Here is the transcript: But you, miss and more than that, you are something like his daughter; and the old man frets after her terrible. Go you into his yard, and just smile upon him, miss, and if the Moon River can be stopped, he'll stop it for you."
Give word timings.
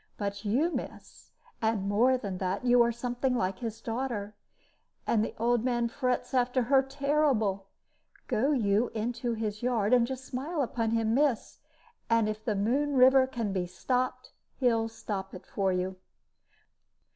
But 0.17 0.43
you, 0.43 0.71
miss 0.73 1.29
and 1.61 1.87
more 1.87 2.17
than 2.17 2.39
that, 2.39 2.65
you 2.65 2.81
are 2.81 2.91
something 2.91 3.35
like 3.35 3.59
his 3.59 3.79
daughter; 3.81 4.33
and 5.05 5.23
the 5.23 5.35
old 5.37 5.63
man 5.63 5.89
frets 5.89 6.33
after 6.33 6.63
her 6.63 6.81
terrible. 6.81 7.67
Go 8.25 8.51
you 8.51 8.89
into 8.95 9.33
his 9.33 9.61
yard, 9.61 9.93
and 9.93 10.07
just 10.07 10.25
smile 10.25 10.63
upon 10.63 10.89
him, 10.89 11.13
miss, 11.13 11.59
and 12.09 12.27
if 12.27 12.43
the 12.43 12.55
Moon 12.55 12.95
River 12.95 13.27
can 13.27 13.53
be 13.53 13.67
stopped, 13.67 14.31
he'll 14.55 14.89
stop 14.89 15.35
it 15.35 15.45
for 15.45 15.71
you." 15.71 15.97